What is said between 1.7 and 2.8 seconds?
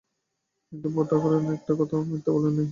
কথাও তো মিথ্যা বলেন নাই।